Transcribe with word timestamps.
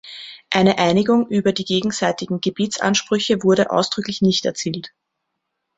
Eine 0.49 0.79
Einigung 0.79 1.27
über 1.29 1.51
die 1.53 1.63
gegenseitigen 1.63 2.41
Gebietsansprüche 2.41 3.43
wurde 3.43 3.69
ausdrücklich 3.69 4.23
nicht 4.23 4.45
erzielt. 4.47 4.95